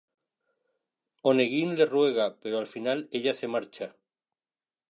[1.33, 3.93] Oneguin le ruega, pero al final ella se marcha.